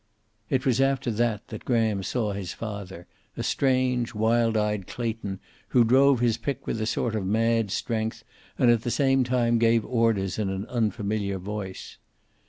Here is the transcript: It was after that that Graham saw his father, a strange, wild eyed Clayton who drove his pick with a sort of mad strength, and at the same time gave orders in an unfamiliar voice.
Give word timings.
It 0.49 0.65
was 0.65 0.81
after 0.81 1.11
that 1.11 1.49
that 1.49 1.63
Graham 1.63 2.01
saw 2.01 2.31
his 2.33 2.53
father, 2.53 3.05
a 3.37 3.43
strange, 3.43 4.15
wild 4.15 4.57
eyed 4.57 4.87
Clayton 4.87 5.39
who 5.67 5.83
drove 5.83 6.21
his 6.21 6.37
pick 6.37 6.65
with 6.65 6.81
a 6.81 6.87
sort 6.87 7.13
of 7.13 7.23
mad 7.23 7.69
strength, 7.69 8.23
and 8.57 8.71
at 8.71 8.81
the 8.81 8.89
same 8.89 9.23
time 9.23 9.59
gave 9.59 9.85
orders 9.85 10.39
in 10.39 10.49
an 10.49 10.65
unfamiliar 10.65 11.37
voice. 11.37 11.99